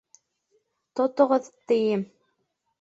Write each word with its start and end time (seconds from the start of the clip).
Тотоғоҙ, 1.01 1.53
тием! 1.73 2.09